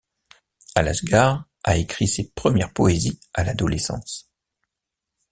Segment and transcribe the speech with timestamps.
[0.73, 4.31] Alasgar a écrit ses premières poésies à l'adolescence.